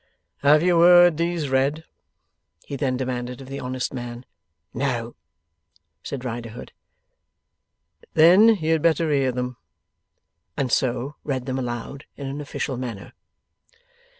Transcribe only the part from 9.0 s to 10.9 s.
hear them.' And